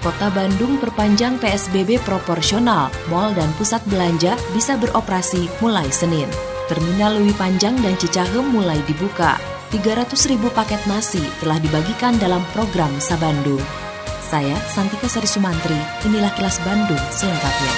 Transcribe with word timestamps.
Kota 0.00 0.32
Bandung 0.32 0.80
perpanjang 0.80 1.36
PSBB 1.36 2.00
proporsional, 2.08 2.88
mal 3.12 3.36
dan 3.36 3.52
pusat 3.60 3.84
belanja 3.84 4.32
bisa 4.56 4.80
beroperasi 4.80 5.44
mulai 5.60 5.84
Senin. 5.92 6.24
Terminal 6.72 7.20
Lewi 7.20 7.36
Panjang 7.36 7.76
dan 7.84 7.92
Cicahem 8.00 8.48
mulai 8.48 8.80
dibuka. 8.88 9.36
300 9.68 10.08
ribu 10.32 10.48
paket 10.56 10.80
nasi 10.88 11.20
telah 11.44 11.60
dibagikan 11.60 12.16
dalam 12.16 12.40
program 12.56 12.88
Sabandung. 12.96 13.60
Saya 14.24 14.56
Santika 14.72 15.04
Sari 15.04 15.28
Sumantri, 15.28 15.76
inilah 16.08 16.32
kilas 16.32 16.56
Bandung 16.64 17.04
selengkapnya. 17.12 17.74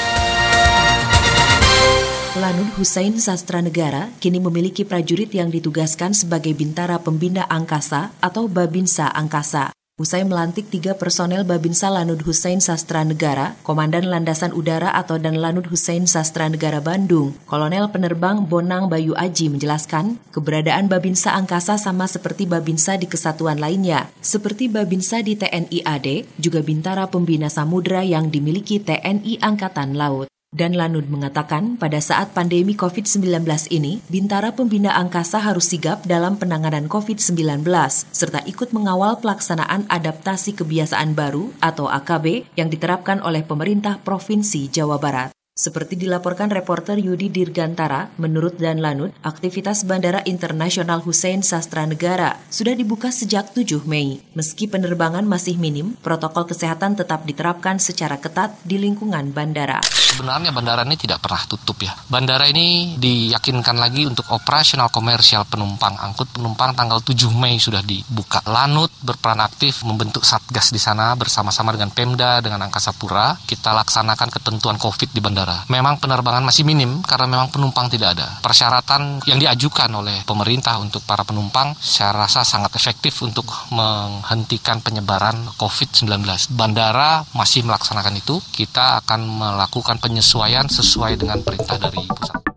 Lanut 2.39 2.71
Hussein 2.79 3.19
Sastra 3.19 3.59
Negara 3.59 4.15
kini 4.23 4.39
memiliki 4.39 4.87
prajurit 4.87 5.35
yang 5.35 5.51
ditugaskan 5.51 6.15
sebagai 6.15 6.55
Bintara 6.55 7.03
Pembina 7.03 7.51
Angkasa 7.51 8.15
atau 8.23 8.47
Babinsa 8.47 9.11
Angkasa. 9.11 9.82
Usai 10.01 10.25
melantik 10.25 10.73
tiga 10.73 10.97
personel 10.97 11.45
Babinsa 11.45 11.93
Lanud 11.93 12.25
Hussein 12.25 12.65
Sastra 12.65 13.05
Negara, 13.05 13.61
Komandan 13.61 14.09
Landasan 14.09 14.57
Udara 14.57 14.89
atau 14.97 15.21
dan 15.21 15.37
Lanud 15.37 15.69
Hussein 15.69 16.09
Sastra 16.09 16.49
Negara 16.49 16.81
Bandung, 16.81 17.37
Kolonel 17.45 17.93
Penerbang 17.93 18.49
Bonang 18.49 18.89
Bayu 18.89 19.13
Aji 19.13 19.53
menjelaskan, 19.53 20.17
keberadaan 20.33 20.89
Babinsa 20.89 21.37
Angkasa 21.37 21.77
sama 21.77 22.09
seperti 22.09 22.49
Babinsa 22.49 22.97
di 22.97 23.05
kesatuan 23.05 23.61
lainnya. 23.61 24.09
Seperti 24.25 24.73
Babinsa 24.73 25.21
di 25.21 25.37
TNI 25.37 25.85
AD, 25.85 26.25
juga 26.41 26.65
Bintara 26.65 27.05
Pembina 27.13 27.53
Samudra 27.53 28.01
yang 28.01 28.33
dimiliki 28.33 28.81
TNI 28.81 29.45
Angkatan 29.45 29.93
Laut. 29.93 30.33
Dan 30.53 30.77
Lanud 30.77 31.09
mengatakan 31.09 31.81
pada 31.81 31.97
saat 31.97 32.37
pandemi 32.37 32.77
COVID-19 32.77 33.41
ini, 33.73 34.05
Bintara 34.13 34.53
Pembina 34.53 34.93
Angkasa 35.01 35.41
harus 35.41 35.73
sigap 35.73 36.05
dalam 36.05 36.37
penanganan 36.37 36.93
COVID-19, 36.93 37.65
serta 38.13 38.45
ikut 38.45 38.77
mengawal 38.77 39.17
pelaksanaan 39.25 39.89
adaptasi 39.89 40.53
kebiasaan 40.53 41.17
baru 41.17 41.57
atau 41.65 41.89
AKB 41.89 42.45
yang 42.61 42.69
diterapkan 42.69 43.25
oleh 43.25 43.41
pemerintah 43.41 43.97
Provinsi 44.05 44.69
Jawa 44.69 45.01
Barat. 45.01 45.42
Seperti 45.63 45.95
dilaporkan 45.95 46.51
reporter 46.51 46.99
Yudi 46.99 47.31
Dirgantara, 47.31 48.11
menurut 48.19 48.59
Dan 48.59 48.83
Lanut, 48.83 49.15
aktivitas 49.23 49.87
Bandara 49.87 50.19
Internasional 50.27 50.99
Hussein 51.07 51.47
Sastra 51.47 51.87
Negara 51.87 52.35
sudah 52.51 52.75
dibuka 52.75 53.15
sejak 53.15 53.55
7 53.55 53.87
Mei. 53.87 54.19
Meski 54.35 54.67
penerbangan 54.67 55.23
masih 55.23 55.55
minim, 55.63 55.95
protokol 56.03 56.51
kesehatan 56.51 56.99
tetap 56.99 57.23
diterapkan 57.31 57.79
secara 57.79 58.19
ketat 58.19 58.59
di 58.67 58.75
lingkungan 58.75 59.31
bandara. 59.31 59.79
Sebenarnya 59.87 60.51
bandara 60.51 60.83
ini 60.83 60.99
tidak 60.99 61.23
pernah 61.23 61.47
tutup 61.47 61.79
ya. 61.79 61.95
Bandara 62.11 62.51
ini 62.51 62.99
diyakinkan 62.99 63.79
lagi 63.79 64.03
untuk 64.03 64.27
operasional 64.35 64.91
komersial 64.91 65.47
penumpang 65.47 65.95
angkut 65.95 66.27
penumpang 66.35 66.75
tanggal 66.75 66.99
7 67.07 67.31
Mei 67.39 67.63
sudah 67.63 67.87
dibuka. 67.87 68.43
Lanut 68.51 68.91
berperan 68.99 69.39
aktif 69.39 69.87
membentuk 69.87 70.27
satgas 70.27 70.75
di 70.75 70.83
sana 70.83 71.15
bersama-sama 71.15 71.71
dengan 71.71 71.95
Pemda 71.95 72.43
dengan 72.43 72.67
Angkasa 72.67 72.91
Pura. 72.99 73.39
Kita 73.47 73.71
laksanakan 73.79 74.27
ketentuan 74.27 74.75
COVID 74.75 75.15
di 75.15 75.23
bandara. 75.23 75.52
Memang 75.69 75.99
penerbangan 75.99 76.45
masih 76.45 76.63
minim 76.63 77.01
karena 77.03 77.27
memang 77.27 77.49
penumpang 77.49 77.89
tidak 77.89 78.19
ada. 78.19 78.39
Persyaratan 78.45 79.25
yang 79.29 79.39
diajukan 79.41 79.91
oleh 79.93 80.23
pemerintah 80.25 80.79
untuk 80.79 81.03
para 81.05 81.25
penumpang 81.27 81.75
saya 81.79 82.13
rasa 82.15 82.45
sangat 82.45 82.75
efektif 82.77 83.21
untuk 83.25 83.49
menghentikan 83.73 84.85
penyebaran 84.85 85.49
COVID-19. 85.57 86.23
Bandara 86.55 87.25
masih 87.35 87.65
melaksanakan 87.65 88.21
itu. 88.21 88.39
Kita 88.53 89.03
akan 89.03 89.21
melakukan 89.27 89.99
penyesuaian 89.99 90.69
sesuai 90.69 91.19
dengan 91.19 91.41
perintah 91.41 91.81
dari 91.81 92.05
pusat. 92.07 92.52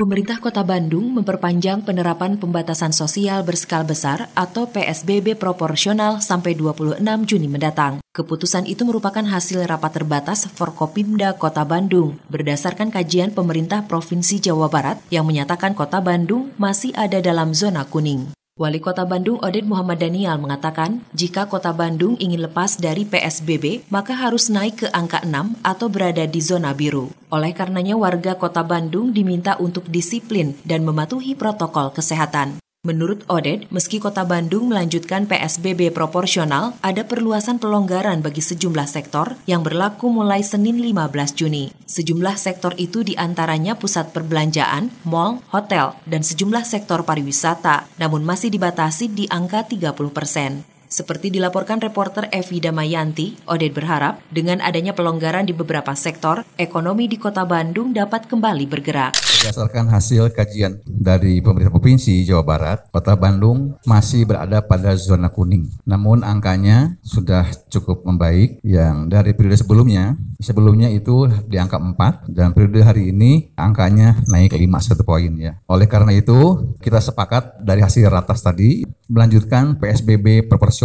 Pemerintah 0.00 0.40
Kota 0.40 0.64
Bandung 0.64 1.12
memperpanjang 1.12 1.84
penerapan 1.84 2.40
pembatasan 2.40 2.88
sosial 2.88 3.44
berskala 3.44 3.84
besar 3.84 4.32
atau 4.32 4.64
PSBB 4.64 5.36
proporsional 5.36 6.24
sampai 6.24 6.56
26 6.56 7.04
Juni 7.28 7.52
mendatang. 7.52 8.00
Keputusan 8.16 8.64
itu 8.64 8.88
merupakan 8.88 9.20
hasil 9.20 9.60
rapat 9.68 10.00
terbatas 10.00 10.48
Forkopimda 10.56 11.36
Kota 11.36 11.68
Bandung 11.68 12.16
berdasarkan 12.32 12.88
kajian 12.88 13.36
pemerintah 13.36 13.84
Provinsi 13.84 14.40
Jawa 14.40 14.72
Barat 14.72 15.04
yang 15.12 15.28
menyatakan 15.28 15.76
Kota 15.76 16.00
Bandung 16.00 16.48
masih 16.56 16.96
ada 16.96 17.20
dalam 17.20 17.52
zona 17.52 17.84
kuning. 17.84 18.32
Wali 18.60 18.76
Kota 18.76 19.08
Bandung 19.08 19.40
Oded 19.40 19.64
Muhammad 19.64 20.04
Daniel 20.04 20.36
mengatakan, 20.36 21.00
jika 21.16 21.48
Kota 21.48 21.72
Bandung 21.72 22.20
ingin 22.20 22.44
lepas 22.44 22.76
dari 22.76 23.08
PSBB, 23.08 23.88
maka 23.88 24.12
harus 24.12 24.52
naik 24.52 24.84
ke 24.84 24.86
angka 24.92 25.24
6 25.24 25.64
atau 25.64 25.88
berada 25.88 26.28
di 26.28 26.44
zona 26.44 26.76
biru. 26.76 27.08
Oleh 27.32 27.56
karenanya 27.56 27.96
warga 27.96 28.36
Kota 28.36 28.60
Bandung 28.60 29.16
diminta 29.16 29.56
untuk 29.56 29.88
disiplin 29.88 30.60
dan 30.68 30.84
mematuhi 30.84 31.32
protokol 31.32 31.88
kesehatan. 31.96 32.60
Menurut 32.80 33.28
Oded, 33.28 33.68
meski 33.68 34.00
Kota 34.00 34.24
Bandung 34.24 34.72
melanjutkan 34.72 35.28
PSBB 35.28 35.92
proporsional, 35.92 36.72
ada 36.80 37.04
perluasan 37.04 37.60
pelonggaran 37.60 38.24
bagi 38.24 38.40
sejumlah 38.40 38.88
sektor 38.88 39.36
yang 39.44 39.60
berlaku 39.60 40.08
mulai 40.08 40.40
Senin 40.40 40.80
15 40.80 41.36
Juni. 41.36 41.76
Sejumlah 41.84 42.40
sektor 42.40 42.72
itu 42.80 43.04
di 43.04 43.12
antaranya 43.20 43.76
pusat 43.76 44.16
perbelanjaan, 44.16 44.88
mal, 45.04 45.44
hotel, 45.52 45.92
dan 46.08 46.24
sejumlah 46.24 46.64
sektor 46.64 47.04
pariwisata, 47.04 47.84
namun 48.00 48.24
masih 48.24 48.48
dibatasi 48.48 49.12
di 49.12 49.28
angka 49.28 49.68
30 49.68 49.92
persen. 50.16 50.64
Seperti 50.90 51.30
dilaporkan 51.30 51.78
reporter 51.78 52.26
Evi 52.34 52.58
Damayanti, 52.58 53.46
Oded 53.46 53.70
berharap 53.70 54.26
dengan 54.26 54.58
adanya 54.58 54.90
pelonggaran 54.90 55.46
di 55.46 55.54
beberapa 55.54 55.94
sektor, 55.94 56.42
ekonomi 56.58 57.06
di 57.06 57.14
kota 57.14 57.46
Bandung 57.46 57.94
dapat 57.94 58.26
kembali 58.26 58.66
bergerak. 58.66 59.14
Berdasarkan 59.14 59.86
hasil 59.86 60.34
kajian 60.34 60.82
dari 60.82 61.38
pemerintah 61.38 61.70
provinsi 61.70 62.26
Jawa 62.26 62.42
Barat, 62.42 62.90
kota 62.90 63.14
Bandung 63.14 63.78
masih 63.86 64.26
berada 64.26 64.66
pada 64.66 64.98
zona 64.98 65.30
kuning. 65.30 65.70
Namun 65.86 66.26
angkanya 66.26 66.98
sudah 67.06 67.46
cukup 67.70 68.02
membaik 68.02 68.58
yang 68.66 69.06
dari 69.06 69.30
periode 69.30 69.62
sebelumnya, 69.62 70.18
sebelumnya 70.42 70.90
itu 70.90 71.30
di 71.46 71.54
angka 71.54 71.78
4 71.78 72.34
dan 72.34 72.50
periode 72.50 72.82
hari 72.82 73.14
ini 73.14 73.54
angkanya 73.54 74.18
naik 74.26 74.58
5 74.58 74.66
satu 74.82 75.06
poin 75.06 75.30
ya. 75.38 75.54
Oleh 75.70 75.86
karena 75.86 76.10
itu, 76.18 76.74
kita 76.82 76.98
sepakat 76.98 77.62
dari 77.62 77.78
hasil 77.78 78.10
ratas 78.10 78.42
tadi 78.42 78.82
melanjutkan 79.06 79.78
PSBB 79.78 80.50
proporsional 80.50 80.79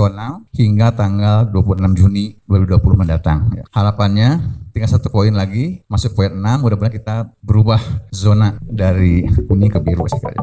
hingga 0.51 0.91
tanggal 0.91 1.47
26 1.47 1.95
Juni 1.95 2.35
2020 2.49 3.01
mendatang. 3.01 3.47
Ya. 3.55 3.63
Harapannya 3.71 4.43
tinggal 4.75 4.91
satu 4.91 5.07
poin 5.07 5.31
lagi 5.31 5.87
masuk 5.87 6.19
poin 6.19 6.35
6 6.35 6.41
mudah-mudahan 6.59 6.91
kita 6.91 7.15
berubah 7.39 7.79
zona 8.11 8.59
dari 8.59 9.23
kuning 9.47 9.71
ke 9.71 9.79
biru 9.79 10.03
sekali. 10.11 10.35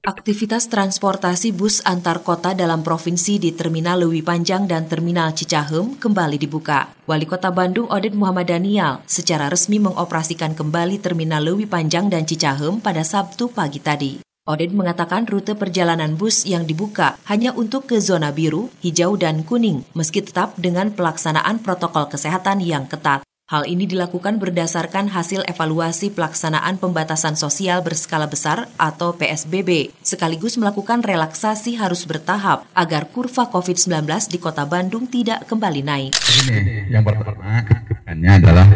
Aktivitas 0.00 0.66
transportasi 0.72 1.52
bus 1.52 1.84
antar 1.84 2.24
kota 2.24 2.56
dalam 2.56 2.80
provinsi 2.80 3.36
di 3.36 3.52
Terminal 3.52 4.00
Lewi 4.00 4.24
Panjang 4.24 4.64
dan 4.64 4.88
Terminal 4.88 5.36
Cicahem 5.36 5.94
kembali 6.00 6.40
dibuka. 6.40 6.88
Wali 7.04 7.28
Kota 7.28 7.52
Bandung 7.52 7.86
Oded 7.92 8.16
Muhammad 8.16 8.48
Daniel 8.48 9.04
secara 9.04 9.52
resmi 9.52 9.76
mengoperasikan 9.76 10.56
kembali 10.56 10.98
Terminal 11.04 11.44
Lewi 11.44 11.68
Panjang 11.68 12.08
dan 12.08 12.24
Cicahem 12.24 12.80
pada 12.80 13.04
Sabtu 13.04 13.52
pagi 13.52 13.78
tadi. 13.78 14.29
Oded 14.50 14.74
mengatakan 14.74 15.30
rute 15.30 15.54
perjalanan 15.54 16.18
bus 16.18 16.42
yang 16.42 16.66
dibuka 16.66 17.14
hanya 17.30 17.54
untuk 17.54 17.86
ke 17.86 18.02
zona 18.02 18.34
biru, 18.34 18.66
hijau, 18.82 19.14
dan 19.14 19.46
kuning, 19.46 19.86
meski 19.94 20.26
tetap 20.26 20.58
dengan 20.58 20.90
pelaksanaan 20.90 21.62
protokol 21.62 22.10
kesehatan 22.10 22.58
yang 22.58 22.90
ketat. 22.90 23.22
Hal 23.46 23.62
ini 23.70 23.86
dilakukan 23.86 24.42
berdasarkan 24.42 25.14
hasil 25.14 25.46
evaluasi 25.46 26.10
pelaksanaan 26.10 26.82
pembatasan 26.82 27.38
sosial 27.38 27.78
berskala 27.86 28.26
besar 28.26 28.66
atau 28.74 29.14
PSBB, 29.14 29.94
sekaligus 30.02 30.58
melakukan 30.58 31.06
relaksasi 31.06 31.78
harus 31.78 32.02
bertahap 32.02 32.66
agar 32.74 33.06
kurva 33.06 33.46
COVID-19 33.54 34.02
di 34.34 34.38
kota 34.42 34.66
Bandung 34.66 35.06
tidak 35.06 35.46
kembali 35.46 35.82
naik. 35.86 36.10
Ini 36.18 36.90
yang 36.90 37.06
pertama 37.06 37.62
adalah 38.10 38.66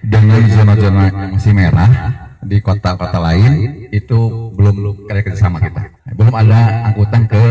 dengan 0.00 0.40
zona-zona 0.48 1.12
yang 1.12 1.32
masih 1.36 1.52
merah 1.52 2.29
di 2.40 2.56
kota-kota 2.64 3.20
lain 3.20 3.84
itu 3.92 4.48
belum 4.56 5.04
kerja 5.04 5.36
sama 5.36 5.60
kita. 5.60 5.92
Belum 6.16 6.32
ada 6.32 6.88
angkutan 6.88 7.28
ke, 7.28 7.42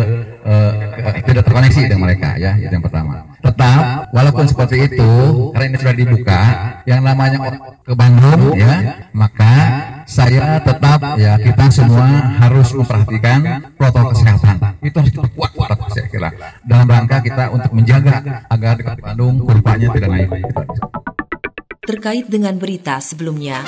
eh, 0.45 1.21
tidak 1.29 1.45
terkoneksi 1.45 1.81
dengan 1.85 2.09
mereka 2.09 2.33
ya, 2.41 2.57
itu 2.57 2.73
yang 2.73 2.81
pertama. 2.81 3.21
Tetap 3.39 4.09
walaupun 4.11 4.45
seperti 4.49 4.89
itu 4.89 5.11
karena 5.53 5.65
ini 5.69 5.77
sudah 5.77 5.95
dibuka 5.95 6.41
yang 6.89 7.01
namanya 7.05 7.37
ke 7.85 7.93
Bandung 7.93 8.57
ya, 8.57 9.05
maka 9.13 9.53
saya 10.09 10.57
tetap 10.57 10.99
ya 11.21 11.37
kita 11.37 11.65
semua 11.69 12.09
harus 12.41 12.73
memperhatikan 12.73 13.39
protokol 13.77 14.11
kesehatan. 14.17 14.57
Itu 14.81 14.95
harus 15.05 15.11
diperkuat 15.13 15.69
saya 15.93 16.07
kira 16.09 16.29
dalam 16.65 16.87
rangka 16.89 17.21
kita 17.21 17.53
untuk 17.53 17.71
menjaga 17.77 18.45
agar 18.49 18.73
di 18.73 18.83
Bandung 18.85 19.45
kurvanya 19.45 19.87
tidak 19.93 20.09
naik. 20.09 20.29
Terkait 21.85 22.25
dengan 22.29 22.53
berita 22.57 23.01
sebelumnya. 23.01 23.65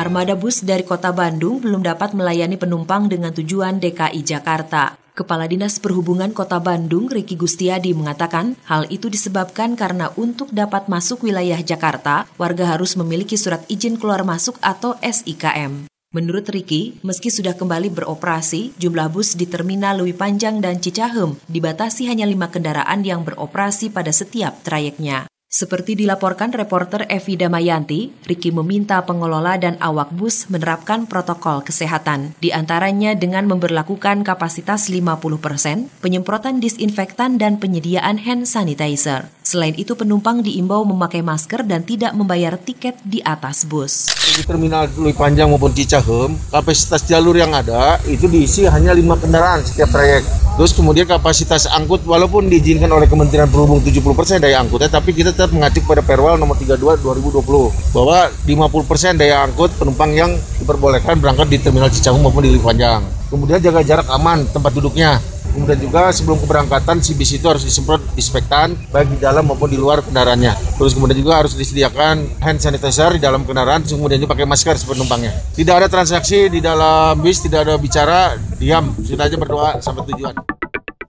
Armada 0.00 0.32
bus 0.32 0.64
dari 0.64 0.80
kota 0.80 1.12
Bandung 1.12 1.60
belum 1.60 1.84
dapat 1.84 2.16
melayani 2.16 2.56
penumpang 2.56 3.12
dengan 3.12 3.36
tujuan 3.36 3.84
DKI 3.84 4.24
Jakarta. 4.24 4.96
Kepala 5.12 5.44
Dinas 5.44 5.76
Perhubungan 5.76 6.32
Kota 6.32 6.56
Bandung, 6.56 7.04
Riki 7.04 7.36
Gustiadi, 7.36 7.92
mengatakan 7.92 8.56
hal 8.64 8.88
itu 8.88 9.12
disebabkan 9.12 9.76
karena 9.76 10.08
untuk 10.16 10.48
dapat 10.56 10.88
masuk 10.88 11.28
wilayah 11.28 11.60
Jakarta, 11.60 12.24
warga 12.40 12.72
harus 12.72 12.96
memiliki 12.96 13.36
surat 13.36 13.60
izin 13.68 14.00
keluar 14.00 14.24
masuk 14.24 14.56
atau 14.64 14.96
SIKM. 15.04 15.84
Menurut 16.16 16.48
Riki, 16.48 16.96
meski 17.04 17.28
sudah 17.28 17.52
kembali 17.52 17.92
beroperasi, 17.92 18.80
jumlah 18.80 19.12
bus 19.12 19.36
di 19.36 19.44
Terminal 19.44 20.00
Lewi 20.00 20.16
Panjang 20.16 20.64
dan 20.64 20.80
Cicahem 20.80 21.36
dibatasi 21.44 22.08
hanya 22.08 22.24
lima 22.24 22.48
kendaraan 22.48 23.04
yang 23.04 23.20
beroperasi 23.20 23.92
pada 23.92 24.16
setiap 24.16 24.64
trayeknya. 24.64 25.28
Seperti 25.50 25.98
dilaporkan 25.98 26.54
reporter 26.54 27.10
Evi 27.10 27.34
Damayanti, 27.34 28.14
Riki 28.22 28.54
meminta 28.54 29.02
pengelola 29.02 29.58
dan 29.58 29.74
awak 29.82 30.14
bus 30.14 30.46
menerapkan 30.46 31.10
protokol 31.10 31.66
kesehatan, 31.66 32.38
di 32.38 32.54
antaranya 32.54 33.18
dengan 33.18 33.50
memperlakukan 33.50 34.22
kapasitas 34.22 34.86
50 34.86 35.18
persen, 35.42 35.90
penyemprotan 36.06 36.62
disinfektan 36.62 37.34
dan 37.34 37.58
penyediaan 37.58 38.22
hand 38.22 38.46
sanitizer. 38.46 39.26
Selain 39.42 39.74
itu, 39.74 39.98
penumpang 39.98 40.46
diimbau 40.46 40.86
memakai 40.86 41.26
masker 41.26 41.66
dan 41.66 41.82
tidak 41.82 42.14
membayar 42.14 42.54
tiket 42.54 43.02
di 43.02 43.18
atas 43.26 43.66
bus. 43.66 44.06
Di 44.40 44.48
terminal 44.48 44.88
Lui 44.96 45.12
Panjang 45.12 45.52
maupun 45.52 45.68
Cicahem, 45.68 46.32
kapasitas 46.48 47.04
jalur 47.04 47.36
yang 47.36 47.52
ada 47.52 48.00
itu 48.08 48.24
diisi 48.24 48.64
hanya 48.64 48.96
lima 48.96 49.12
kendaraan 49.12 49.60
setiap 49.60 49.92
trayek. 49.92 50.24
Terus 50.56 50.72
kemudian 50.72 51.04
kapasitas 51.04 51.68
angkut 51.68 52.08
walaupun 52.08 52.48
diizinkan 52.48 52.88
oleh 52.88 53.04
Kementerian 53.04 53.52
Perhubungan 53.52 53.84
70% 53.84 54.40
daya 54.40 54.64
angkutnya 54.64 54.88
tapi 54.88 55.12
kita 55.12 55.36
tetap 55.36 55.52
mengacu 55.52 55.84
pada 55.84 56.00
Perwal 56.00 56.40
nomor 56.40 56.56
32 56.56 57.04
2020 57.04 57.92
bahwa 57.92 58.32
50% 58.48 59.20
daya 59.20 59.44
angkut 59.44 59.76
penumpang 59.76 60.16
yang 60.16 60.32
diperbolehkan 60.56 61.20
berangkat 61.20 61.52
di 61.52 61.60
terminal 61.60 61.92
Cicahem 61.92 62.24
maupun 62.24 62.40
di 62.40 62.56
Panjang. 62.56 63.04
Kemudian 63.28 63.60
jaga 63.60 63.84
jarak 63.84 64.08
aman 64.08 64.48
tempat 64.48 64.72
duduknya. 64.72 65.20
Kemudian 65.50 65.78
juga 65.78 66.10
sebelum 66.14 66.38
keberangkatan 66.40 67.02
si 67.02 67.12
bis 67.18 67.34
itu 67.34 67.46
harus 67.46 67.66
disemprot 67.66 68.00
disinfektan 68.14 68.74
baik 68.94 69.12
di 69.14 69.18
dalam 69.18 69.46
maupun 69.46 69.70
di 69.70 69.78
luar 69.78 70.00
kendaraannya. 70.00 70.78
Terus 70.78 70.92
kemudian 70.94 71.18
juga 71.18 71.42
harus 71.42 71.54
disediakan 71.58 72.40
hand 72.40 72.58
sanitizer 72.62 73.14
di 73.14 73.22
dalam 73.22 73.42
kendaraan, 73.42 73.82
terus 73.82 73.98
kemudian 73.98 74.22
pakai 74.24 74.46
masker 74.46 74.76
si 74.78 74.86
penumpangnya. 74.86 75.34
Tidak 75.54 75.74
ada 75.74 75.90
transaksi 75.90 76.46
di 76.46 76.62
dalam 76.62 77.18
bis, 77.18 77.42
tidak 77.42 77.66
ada 77.66 77.74
bicara, 77.76 78.38
diam, 78.56 78.94
sudah 79.02 79.26
aja 79.26 79.36
berdoa 79.36 79.70
sampai 79.82 80.06
tujuan. 80.14 80.34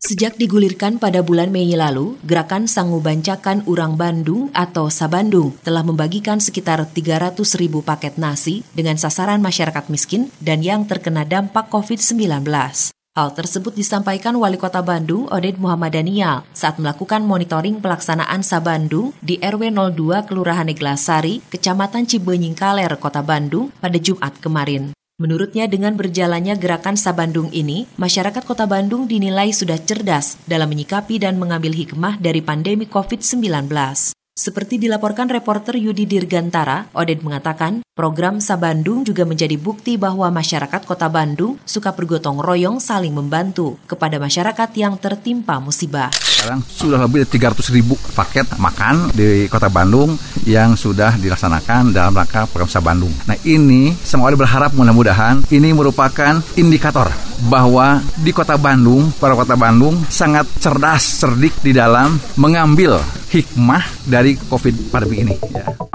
Sejak 0.01 0.33
digulirkan 0.33 0.97
pada 0.97 1.21
bulan 1.21 1.53
Mei 1.53 1.77
lalu, 1.77 2.17
Gerakan 2.25 2.65
Sanggu 2.65 2.97
Bancakan 2.99 3.61
Urang 3.69 4.01
Bandung 4.01 4.49
atau 4.49 4.89
Sabandung 4.89 5.53
telah 5.61 5.85
membagikan 5.85 6.41
sekitar 6.41 6.81
300 6.89 7.37
ribu 7.61 7.85
paket 7.85 8.17
nasi 8.17 8.65
dengan 8.73 8.97
sasaran 8.97 9.45
masyarakat 9.45 9.93
miskin 9.93 10.33
dan 10.41 10.65
yang 10.65 10.89
terkena 10.89 11.21
dampak 11.21 11.69
COVID-19. 11.69 12.43
Hal 13.11 13.35
tersebut 13.35 13.75
disampaikan 13.75 14.39
Wali 14.39 14.55
Kota 14.55 14.79
Bandung, 14.79 15.27
Oded 15.27 15.59
Muhammad 15.59 15.99
Daniel, 15.99 16.47
saat 16.55 16.79
melakukan 16.79 17.19
monitoring 17.19 17.83
pelaksanaan 17.83 18.39
Sabandung 18.39 19.11
di 19.19 19.35
RW 19.35 19.67
02 19.67 20.31
Kelurahan 20.31 20.63
Neglasari, 20.63 21.43
Kecamatan 21.51 22.07
Cibenying 22.07 22.55
Kaler, 22.55 22.95
Kota 22.95 23.19
Bandung 23.19 23.67
pada 23.83 23.99
Jumat 23.99 24.39
kemarin. 24.39 24.95
Menurutnya 25.19 25.67
dengan 25.67 25.99
berjalannya 25.99 26.55
gerakan 26.55 26.95
Sabandung 26.95 27.51
ini, 27.51 27.83
masyarakat 27.99 28.47
kota 28.47 28.63
Bandung 28.63 29.11
dinilai 29.11 29.51
sudah 29.51 29.75
cerdas 29.75 30.39
dalam 30.47 30.71
menyikapi 30.71 31.19
dan 31.19 31.35
mengambil 31.35 31.75
hikmah 31.75 32.15
dari 32.15 32.39
pandemi 32.39 32.87
COVID-19. 32.87 33.67
Seperti 34.31 34.79
dilaporkan 34.79 35.27
reporter 35.27 35.75
Yudi 35.75 36.07
Dirgantara, 36.07 36.87
Oded 36.95 37.19
mengatakan, 37.19 37.83
program 37.91 38.39
Sabandung 38.39 39.03
juga 39.03 39.27
menjadi 39.27 39.59
bukti 39.59 39.99
bahwa 39.99 40.31
masyarakat 40.31 40.87
kota 40.87 41.11
Bandung 41.11 41.59
suka 41.67 41.91
bergotong 41.91 42.39
royong 42.39 42.79
saling 42.79 43.11
membantu 43.11 43.75
kepada 43.91 44.15
masyarakat 44.23 44.71
yang 44.79 44.95
tertimpa 44.95 45.59
musibah. 45.59 46.15
Sekarang 46.15 46.63
sudah 46.63 47.03
lebih 47.03 47.27
dari 47.27 47.43
300 47.43 47.75
ribu 47.75 47.99
paket 48.15 48.47
makan 48.55 49.11
di 49.11 49.51
kota 49.51 49.67
Bandung 49.67 50.15
yang 50.47 50.79
sudah 50.79 51.19
dilaksanakan 51.19 51.91
dalam 51.91 52.15
rangka 52.15 52.47
program 52.47 52.71
Sabandung. 52.71 53.11
Nah 53.27 53.35
ini 53.43 53.91
semua 53.99 54.31
orang 54.31 54.47
berharap 54.47 54.71
mudah-mudahan 54.71 55.43
ini 55.51 55.75
merupakan 55.75 56.39
indikator 56.55 57.11
bahwa 57.51 57.99
di 58.15 58.31
kota 58.31 58.55
Bandung, 58.55 59.11
para 59.19 59.35
kota 59.35 59.59
Bandung 59.59 59.99
sangat 60.07 60.47
cerdas, 60.55 61.19
cerdik 61.19 61.59
di 61.59 61.75
dalam 61.75 62.15
mengambil 62.39 62.95
hikmah 63.31 63.83
dari 64.11 64.35
COVID 64.35 64.91
pandemi 64.91 65.23
ini. 65.23 65.35
Ya. 65.55 65.90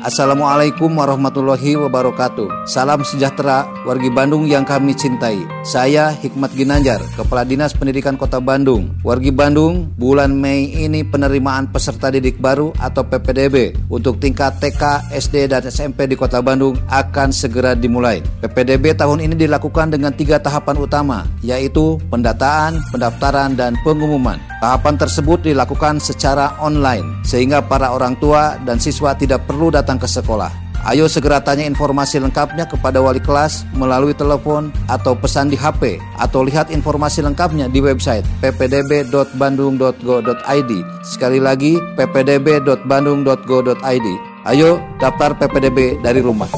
Assalamualaikum 0.00 0.96
warahmatullahi 0.96 1.76
wabarakatuh. 1.76 2.64
Salam 2.64 3.04
sejahtera 3.04 3.68
wargi 3.84 4.08
Bandung 4.08 4.48
yang 4.48 4.64
kami 4.64 4.96
cintai. 4.96 5.44
Saya 5.60 6.16
Hikmat 6.16 6.56
Ginanjar, 6.56 7.04
Kepala 7.20 7.44
Dinas 7.44 7.76
Pendidikan 7.76 8.16
Kota 8.16 8.40
Bandung. 8.40 8.96
Wargi 9.04 9.28
Bandung, 9.28 9.92
bulan 10.00 10.32
Mei 10.32 10.72
ini 10.72 11.04
penerimaan 11.04 11.68
peserta 11.68 12.08
didik 12.08 12.40
baru 12.40 12.72
atau 12.80 13.04
PPDB 13.04 13.76
untuk 13.92 14.16
tingkat 14.16 14.56
TK, 14.56 15.12
SD, 15.12 15.52
dan 15.52 15.68
SMP 15.68 16.08
di 16.08 16.16
Kota 16.16 16.40
Bandung 16.40 16.80
akan 16.88 17.28
segera 17.28 17.76
dimulai. 17.76 18.24
PPDB 18.40 18.96
tahun 18.96 19.20
ini 19.20 19.36
dilakukan 19.36 19.92
dengan 19.92 20.16
tiga 20.16 20.40
tahapan 20.40 20.80
utama, 20.80 21.28
yaitu 21.44 22.00
pendataan, 22.08 22.80
pendaftaran, 22.88 23.52
dan 23.52 23.76
pengumuman. 23.84 24.40
Tahapan 24.60 24.96
tersebut 25.00 25.40
dilakukan 25.40 26.04
secara 26.04 26.52
online, 26.60 27.24
sehingga 27.24 27.64
para 27.64 27.96
orang 27.96 28.12
tua 28.20 28.60
dan 28.64 28.76
siswa 28.76 29.16
tidak 29.16 29.48
perlu 29.48 29.72
datang 29.72 29.89
datang 29.90 29.98
ke 29.98 30.06
sekolah. 30.06 30.54
Ayo 30.86 31.10
segera 31.10 31.42
tanya 31.42 31.66
informasi 31.66 32.22
lengkapnya 32.22 32.62
kepada 32.64 33.02
wali 33.02 33.18
kelas 33.20 33.66
melalui 33.76 34.16
telepon 34.16 34.72
atau 34.88 35.12
pesan 35.18 35.50
di 35.50 35.56
HP 35.58 35.98
atau 36.16 36.46
lihat 36.46 36.70
informasi 36.70 37.26
lengkapnya 37.26 37.66
di 37.68 37.80
website 37.82 38.24
ppdb.bandung.go.id. 38.40 40.72
Sekali 41.02 41.42
lagi 41.42 41.74
ppdb.bandung.go.id. 41.98 44.08
Ayo 44.48 44.80
daftar 45.02 45.36
PPDB 45.36 46.00
dari 46.00 46.24
rumah. 46.24 46.48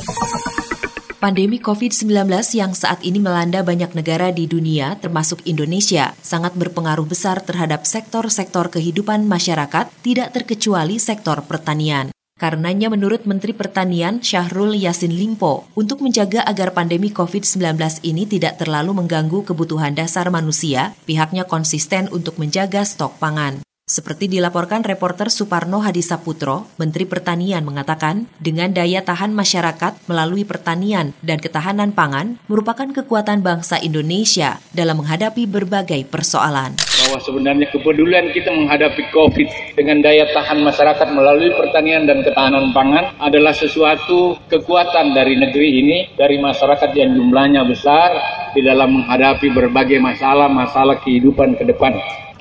Pandemi 1.19 1.59
COVID-19 1.59 2.31
yang 2.55 2.79
saat 2.79 3.03
ini 3.03 3.19
melanda 3.19 3.63
banyak 3.63 3.95
negara 3.95 4.33
di 4.35 4.47
dunia, 4.47 4.97
termasuk 5.03 5.41
Indonesia, 5.47 6.15
sangat 6.19 6.55
berpengaruh 6.59 7.07
besar 7.07 7.41
terhadap 7.43 7.87
sektor-sektor 7.87 8.69
kehidupan 8.71 9.27
masyarakat, 9.27 9.91
tidak 10.03 10.33
terkecuali 10.35 10.99
sektor 10.99 11.43
pertanian. 11.47 12.13
Karenanya 12.43 12.91
menurut 12.91 13.23
Menteri 13.23 13.55
Pertanian 13.55 14.19
Syahrul 14.19 14.75
Yasin 14.75 15.15
Limpo, 15.15 15.71
untuk 15.79 16.03
menjaga 16.03 16.43
agar 16.43 16.75
pandemi 16.75 17.15
COVID-19 17.15 18.03
ini 18.03 18.27
tidak 18.27 18.59
terlalu 18.59 18.99
mengganggu 18.99 19.47
kebutuhan 19.47 19.95
dasar 19.95 20.27
manusia, 20.27 20.91
pihaknya 21.07 21.47
konsisten 21.47 22.11
untuk 22.11 22.43
menjaga 22.43 22.83
stok 22.83 23.15
pangan. 23.23 23.63
Seperti 23.93 24.25
dilaporkan 24.25 24.81
reporter 24.89 25.29
Suparno 25.29 25.85
Hadisaputro, 25.85 26.65
Menteri 26.81 27.05
Pertanian 27.05 27.61
mengatakan, 27.61 28.25
dengan 28.41 28.73
daya 28.73 29.05
tahan 29.05 29.37
masyarakat 29.37 30.09
melalui 30.09 30.49
pertanian 30.49 31.13
dan 31.21 31.37
ketahanan 31.37 31.93
pangan 31.93 32.41
merupakan 32.49 32.89
kekuatan 32.89 33.45
bangsa 33.45 33.77
Indonesia 33.85 34.65
dalam 34.73 35.05
menghadapi 35.05 35.45
berbagai 35.45 36.09
persoalan 36.09 36.73
bahwa 37.05 37.19
sebenarnya 37.21 37.69
kepedulian 37.69 38.33
kita 38.33 38.49
menghadapi 38.49 39.13
COVID 39.13 39.77
dengan 39.77 40.01
daya 40.01 40.25
tahan 40.33 40.65
masyarakat 40.65 41.09
melalui 41.13 41.53
pertanian 41.53 42.09
dan 42.09 42.25
ketahanan 42.25 42.73
pangan 42.73 43.13
adalah 43.21 43.53
sesuatu 43.53 44.41
kekuatan 44.49 45.13
dari 45.13 45.37
negeri 45.37 45.69
ini, 45.85 45.99
dari 46.17 46.41
masyarakat 46.41 46.97
yang 46.97 47.13
jumlahnya 47.13 47.69
besar 47.69 48.09
di 48.57 48.65
dalam 48.65 49.05
menghadapi 49.05 49.53
berbagai 49.53 50.01
masalah-masalah 50.01 50.97
kehidupan 51.05 51.61
ke 51.61 51.69
depan. 51.69 51.93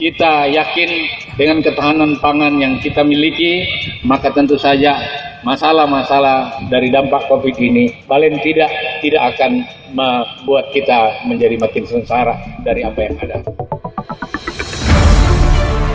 Kita 0.01 0.49
yakin 0.49 0.89
dengan 1.37 1.61
ketahanan 1.61 2.17
pangan 2.17 2.57
yang 2.57 2.81
kita 2.81 3.05
miliki, 3.05 3.69
maka 4.01 4.33
tentu 4.33 4.57
saja 4.57 4.97
masalah-masalah 5.45 6.57
dari 6.73 6.89
dampak 6.89 7.29
COVID 7.29 7.53
ini 7.61 8.01
paling 8.09 8.41
tidak 8.41 8.73
tidak 9.05 9.37
akan 9.37 9.61
membuat 9.93 10.73
kita 10.73 11.21
menjadi 11.29 11.53
makin 11.61 11.85
sengsara 11.85 12.33
dari 12.65 12.81
apa 12.81 12.97
yang 12.97 13.13
ada. 13.21 13.45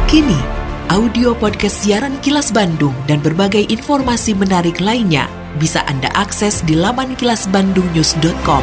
Kini, 0.07 0.39
audio 0.95 1.35
podcast 1.35 1.83
siaran 1.83 2.15
Kilas 2.23 2.55
Bandung 2.55 2.95
dan 3.11 3.19
berbagai 3.19 3.67
informasi 3.75 4.39
menarik 4.39 4.79
lainnya 4.79 5.27
bisa 5.59 5.83
Anda 5.91 6.15
akses 6.15 6.63
di 6.63 6.79
laman 6.79 7.19
kilasbandungnews.com. 7.19 8.63